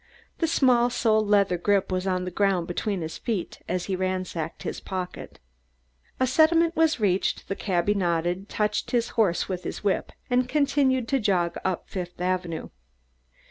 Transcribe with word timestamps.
The 0.39 0.47
small 0.47 0.89
sole 0.89 1.23
leather 1.23 1.59
grip 1.59 1.91
was 1.91 2.07
on 2.07 2.25
the 2.25 2.31
ground 2.31 2.65
between 2.65 3.01
his 3.01 3.19
feet 3.19 3.61
as 3.69 3.85
he 3.85 3.95
ransacked 3.95 4.63
his 4.63 4.79
pocketbook. 4.79 5.39
A 6.19 6.25
settlement 6.25 6.75
was 6.75 6.99
reached, 6.99 7.47
the 7.47 7.55
cabby 7.55 7.93
nodded, 7.93 8.49
touched 8.49 8.89
his 8.89 9.09
horse 9.09 9.47
with 9.47 9.63
his 9.63 9.83
whip 9.83 10.11
and 10.27 10.49
continued 10.49 11.07
to 11.09 11.19
jog 11.19 11.55
on 11.63 11.73
up 11.73 11.87
Fifth 11.87 12.19
Avenue. 12.19 12.69